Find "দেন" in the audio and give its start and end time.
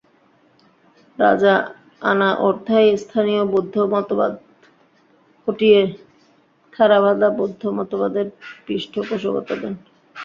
9.61-9.73